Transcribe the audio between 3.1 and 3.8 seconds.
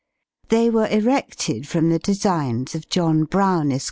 Brown, Esq.